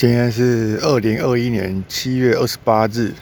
[0.00, 3.12] 今天是二零二一年七月二十八日，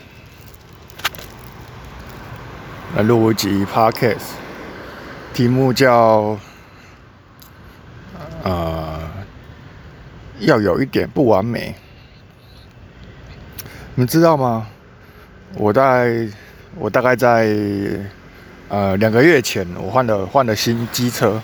[2.95, 4.29] 来录一集 podcast，
[5.35, 6.39] 题目叫
[8.45, 8.97] “呃，
[10.39, 11.75] 要有一点不完美”。
[13.97, 14.69] 你们知道吗？
[15.57, 16.29] 我在，
[16.77, 17.59] 我大概在
[18.69, 21.43] 呃两个月前，我换了换了新机车。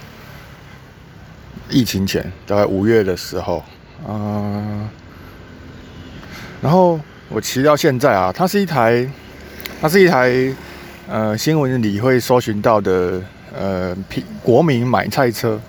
[1.69, 3.65] 疫情前，大概五月的时候，
[4.07, 4.89] 嗯。
[6.65, 9.07] 然后我骑到现在啊，它是一台，
[9.83, 10.33] 它是一台，
[11.07, 13.21] 呃，新闻里会搜寻到的，
[13.55, 15.61] 呃，平国民买菜车，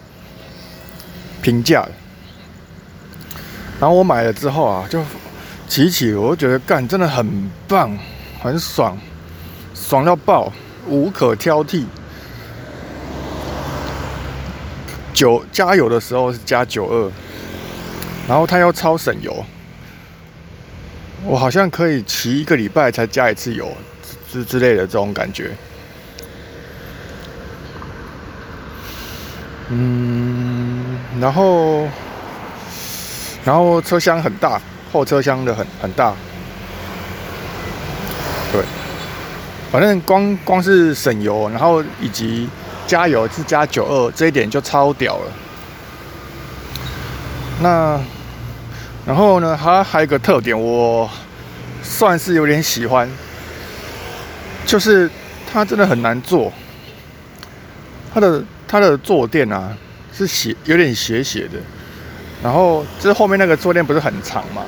[1.42, 1.92] 平价的。
[3.78, 5.04] 然后我买了之后啊，就
[5.68, 7.92] 骑起，我就觉得干真的很棒，
[8.40, 8.98] 很爽，
[9.74, 10.50] 爽到爆，
[10.88, 11.84] 无可挑剔。
[15.14, 17.12] 九加油的时候是加九二，
[18.30, 19.46] 然后它又超省油。
[21.28, 23.76] 我好像可以骑一个礼拜才加一次油，
[24.32, 25.52] 之之类的这种感觉。
[29.70, 31.88] 嗯，然后，
[33.44, 34.62] 然后车厢很大，
[34.94, 36.14] 后车厢的很很大。
[38.52, 38.62] 对，
[39.72, 42.48] 反正光光是省油，然后以及
[42.86, 45.32] 加油是加九二，这一点就超屌了。
[47.62, 48.00] 那。
[49.08, 51.08] 然后呢，它还有一个特点，我
[51.98, 53.10] 算是有点喜欢，
[54.66, 55.10] 就是
[55.50, 56.52] 它真的很难坐。
[58.14, 59.74] 它的它的坐垫啊
[60.12, 61.58] 是斜，有点斜斜的。
[62.44, 64.66] 然后就是后面那个坐垫不是很长嘛，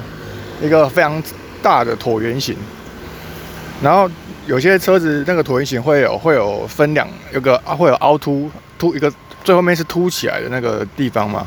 [0.61, 1.21] 一个非常
[1.61, 2.55] 大的椭圆形。
[3.83, 4.09] 然后
[4.45, 9.11] 有些车子那个椭圆形会有会有分两，有个啊会有凹凸凸一个，
[9.43, 11.45] 最后面是凸起来的那个地方嘛。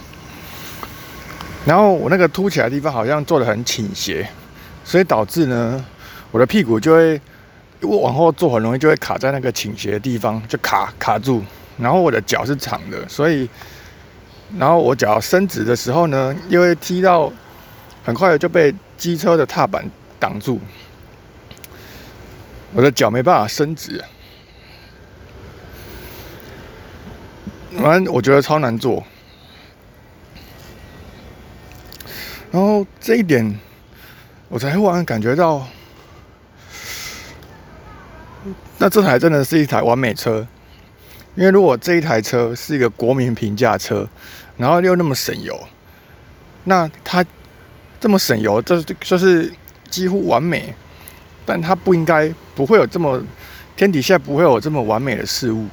[1.65, 4.28] 然后我那个凸起来的地方好像坐得很倾斜，
[4.91, 5.85] 所以导致呢，
[6.33, 7.21] 我的屁股就会
[7.81, 11.45] 我往后坐很容易就会卡在那个倾斜的地方，就卡卡住。
[11.78, 13.49] 然后我的脚是长的，所以
[14.59, 17.33] 然后我脚伸直的时候呢，因为踢到
[18.03, 20.59] 很快就被机车的踏板挡住，
[22.73, 24.05] 我的脚没办法伸直，
[27.77, 29.05] 反正我觉得超难做。
[32.50, 33.56] 然后这一点，
[34.50, 35.65] 我才忽然感觉到，
[38.78, 40.44] 那这台真的是一台完美车。
[41.37, 44.05] 因为如果这一台车是一个国民平价车，
[44.56, 45.56] 然后又那么省油，
[46.65, 47.25] 那它
[48.00, 49.53] 这么省油，这就是
[49.88, 50.75] 几乎完美。
[51.47, 53.22] 但它不应该不会有这么
[53.77, 55.69] 天底下不会有这么完美的事物，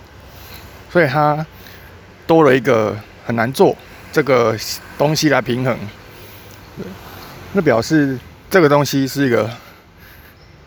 [0.91, 1.44] 所以它
[2.27, 2.95] 多了一个
[3.25, 3.75] 很难做
[4.11, 4.55] 这个
[4.99, 5.75] 东西来平衡。
[7.53, 8.17] 那表示
[8.57, 9.47] 这个东西是一个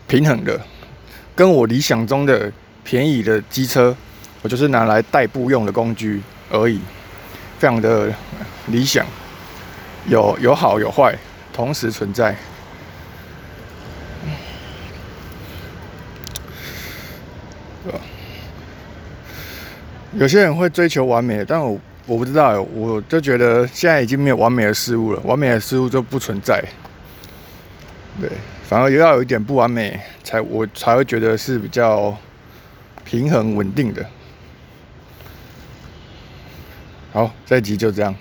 [0.07, 0.61] 平衡的，
[1.35, 2.49] 跟我理想中的
[2.85, 3.93] 便宜的机车，
[4.43, 6.79] 我就是拿来代步用的工具而已，
[7.59, 8.09] 非常的
[8.69, 9.05] 理想，
[10.07, 11.19] 有有好有坏，
[11.53, 12.37] 同时存在。
[20.13, 21.77] 有些人会追求完美，但我。
[22.07, 26.65] 我不知道，我就觉得现在已经没有完美的事物了，完美的事物就不存在。
[28.21, 28.31] 对，
[28.63, 32.15] 反而要有一点不完美，才我才会觉得是比较
[33.03, 34.05] 平衡稳定的。
[37.13, 38.15] 好，这一集就这样。